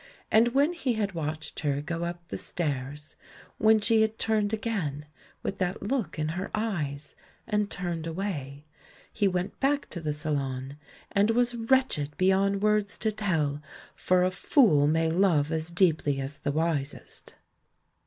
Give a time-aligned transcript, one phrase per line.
[0.31, 3.15] And when he had watched her go up the stairs—
[3.59, 5.05] when she had turned again,
[5.43, 7.13] with that look in her eyes,
[7.45, 8.65] and turned away—
[9.15, 10.77] ^he went back to the salon
[11.11, 13.61] and was wretched beyond words to tell,
[13.93, 17.35] for a fool may love as deeply as the wisest.